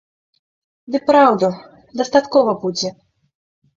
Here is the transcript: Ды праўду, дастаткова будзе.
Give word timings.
Ды 0.95 1.01
праўду, 1.11 1.47
дастаткова 2.03 2.51
будзе. 2.65 2.89